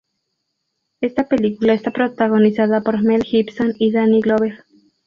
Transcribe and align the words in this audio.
Esta 0.99 1.27
película 1.27 1.73
está 1.75 1.91
protagonizada 1.91 2.81
por 2.81 3.03
Mel 3.03 3.21
Gibson 3.21 3.75
y 3.77 3.91
Danny 3.91 4.21
Glover. 4.21 4.65